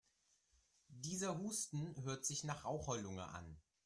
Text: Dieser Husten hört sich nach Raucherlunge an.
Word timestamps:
Dieser 0.87 1.37
Husten 1.37 1.93
hört 2.01 2.25
sich 2.25 2.43
nach 2.43 2.65
Raucherlunge 2.65 3.23
an. 3.27 3.57